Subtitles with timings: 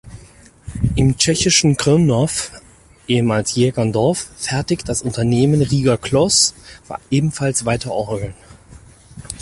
[0.95, 2.49] Im tschechischen Krnov,
[3.07, 6.55] ehemals Jägerndorf, fertigt das Unternehmen Rieger-Kloss
[7.11, 8.33] ebenfalls weiter Orgeln.